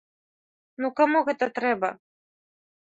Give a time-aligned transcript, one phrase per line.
[0.85, 1.95] Ну каму гэта трэба?